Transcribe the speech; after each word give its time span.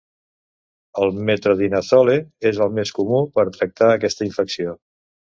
El 1.01 1.11
metronidazole 1.27 2.15
és 2.51 2.61
el 2.67 2.73
més 2.77 2.93
comú 2.99 3.19
per 3.35 3.45
tractar 3.57 3.91
aquesta 3.97 4.27
infecció. 4.29 4.75